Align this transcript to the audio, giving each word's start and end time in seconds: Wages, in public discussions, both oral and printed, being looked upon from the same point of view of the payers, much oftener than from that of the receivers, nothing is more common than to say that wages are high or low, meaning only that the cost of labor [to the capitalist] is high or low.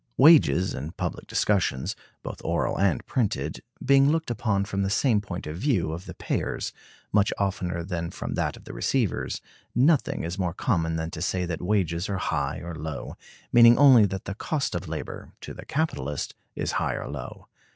Wages, 0.17 0.73
in 0.73 0.93
public 0.93 1.27
discussions, 1.27 1.95
both 2.23 2.41
oral 2.43 2.75
and 2.79 3.05
printed, 3.05 3.61
being 3.85 4.09
looked 4.09 4.31
upon 4.31 4.65
from 4.65 4.81
the 4.81 4.89
same 4.89 5.21
point 5.21 5.45
of 5.45 5.55
view 5.57 5.91
of 5.91 6.07
the 6.07 6.15
payers, 6.15 6.73
much 7.11 7.31
oftener 7.37 7.83
than 7.83 8.09
from 8.09 8.33
that 8.33 8.57
of 8.57 8.63
the 8.63 8.73
receivers, 8.73 9.41
nothing 9.75 10.23
is 10.23 10.39
more 10.39 10.55
common 10.55 10.95
than 10.95 11.11
to 11.11 11.21
say 11.21 11.45
that 11.45 11.61
wages 11.61 12.09
are 12.09 12.17
high 12.17 12.57
or 12.63 12.73
low, 12.73 13.15
meaning 13.53 13.77
only 13.77 14.07
that 14.07 14.25
the 14.25 14.33
cost 14.33 14.73
of 14.73 14.87
labor 14.87 15.33
[to 15.39 15.53
the 15.53 15.67
capitalist] 15.67 16.33
is 16.55 16.71
high 16.81 16.95
or 16.95 17.07
low. 17.07 17.47